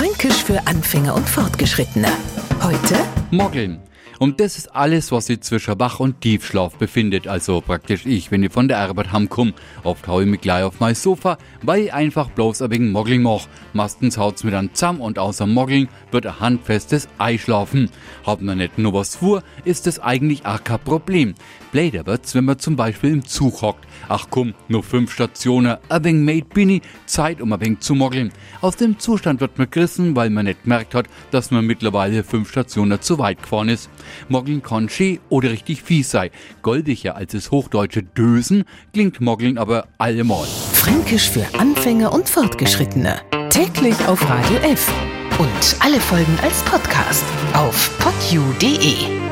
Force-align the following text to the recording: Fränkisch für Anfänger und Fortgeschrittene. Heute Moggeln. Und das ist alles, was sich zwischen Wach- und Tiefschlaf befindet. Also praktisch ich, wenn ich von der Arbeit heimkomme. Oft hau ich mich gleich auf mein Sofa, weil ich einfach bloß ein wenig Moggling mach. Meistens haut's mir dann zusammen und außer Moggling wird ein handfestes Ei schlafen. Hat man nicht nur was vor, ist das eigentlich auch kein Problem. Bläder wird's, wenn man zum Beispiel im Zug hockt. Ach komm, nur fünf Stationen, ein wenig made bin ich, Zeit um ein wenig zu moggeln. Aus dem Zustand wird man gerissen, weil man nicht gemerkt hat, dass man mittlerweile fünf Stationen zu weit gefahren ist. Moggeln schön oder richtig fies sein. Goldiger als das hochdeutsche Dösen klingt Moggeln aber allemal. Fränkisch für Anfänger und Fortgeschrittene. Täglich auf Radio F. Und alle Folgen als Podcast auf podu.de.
Fränkisch 0.00 0.42
für 0.44 0.66
Anfänger 0.66 1.14
und 1.14 1.28
Fortgeschrittene. 1.28 2.08
Heute 2.62 2.94
Moggeln. 3.30 3.80
Und 4.20 4.38
das 4.38 4.58
ist 4.58 4.76
alles, 4.76 5.12
was 5.12 5.28
sich 5.28 5.40
zwischen 5.40 5.80
Wach- 5.80 5.98
und 5.98 6.20
Tiefschlaf 6.20 6.76
befindet. 6.76 7.26
Also 7.26 7.62
praktisch 7.62 8.04
ich, 8.04 8.30
wenn 8.30 8.42
ich 8.42 8.52
von 8.52 8.68
der 8.68 8.76
Arbeit 8.76 9.12
heimkomme. 9.12 9.54
Oft 9.82 10.06
hau 10.08 10.20
ich 10.20 10.26
mich 10.26 10.42
gleich 10.42 10.62
auf 10.62 10.78
mein 10.78 10.94
Sofa, 10.94 11.38
weil 11.62 11.84
ich 11.84 11.94
einfach 11.94 12.28
bloß 12.28 12.60
ein 12.60 12.70
wenig 12.70 12.92
Moggling 12.92 13.22
mach. 13.22 13.46
Meistens 13.72 14.18
haut's 14.18 14.44
mir 14.44 14.50
dann 14.50 14.74
zusammen 14.74 15.00
und 15.00 15.18
außer 15.18 15.46
Moggling 15.46 15.88
wird 16.10 16.26
ein 16.26 16.38
handfestes 16.38 17.08
Ei 17.16 17.38
schlafen. 17.38 17.88
Hat 18.26 18.42
man 18.42 18.58
nicht 18.58 18.76
nur 18.76 18.92
was 18.92 19.16
vor, 19.16 19.42
ist 19.64 19.86
das 19.86 19.98
eigentlich 19.98 20.44
auch 20.44 20.62
kein 20.64 20.80
Problem. 20.80 21.34
Bläder 21.72 22.04
wird's, 22.04 22.34
wenn 22.34 22.44
man 22.44 22.58
zum 22.58 22.76
Beispiel 22.76 23.12
im 23.12 23.24
Zug 23.24 23.62
hockt. 23.62 23.86
Ach 24.08 24.26
komm, 24.28 24.52
nur 24.68 24.82
fünf 24.82 25.12
Stationen, 25.14 25.78
ein 25.88 26.04
wenig 26.04 26.26
made 26.26 26.54
bin 26.54 26.68
ich, 26.68 26.82
Zeit 27.06 27.40
um 27.40 27.54
ein 27.54 27.60
wenig 27.62 27.80
zu 27.80 27.94
moggeln. 27.94 28.32
Aus 28.60 28.76
dem 28.76 28.98
Zustand 28.98 29.40
wird 29.40 29.56
man 29.56 29.70
gerissen, 29.70 30.14
weil 30.14 30.28
man 30.28 30.44
nicht 30.44 30.64
gemerkt 30.64 30.94
hat, 30.94 31.06
dass 31.30 31.50
man 31.50 31.64
mittlerweile 31.64 32.22
fünf 32.22 32.50
Stationen 32.50 33.00
zu 33.00 33.18
weit 33.18 33.40
gefahren 33.40 33.70
ist. 33.70 33.88
Moggeln 34.28 34.62
schön 34.88 35.18
oder 35.28 35.50
richtig 35.50 35.82
fies 35.82 36.10
sein. 36.10 36.30
Goldiger 36.62 37.16
als 37.16 37.32
das 37.32 37.50
hochdeutsche 37.50 38.02
Dösen 38.02 38.64
klingt 38.92 39.20
Moggeln 39.20 39.58
aber 39.58 39.88
allemal. 39.98 40.46
Fränkisch 40.72 41.30
für 41.30 41.46
Anfänger 41.58 42.12
und 42.12 42.28
Fortgeschrittene. 42.28 43.20
Täglich 43.50 43.96
auf 44.06 44.28
Radio 44.28 44.56
F. 44.58 44.92
Und 45.38 45.76
alle 45.80 46.00
Folgen 46.00 46.38
als 46.42 46.62
Podcast 46.64 47.24
auf 47.54 47.90
podu.de. 47.98 49.29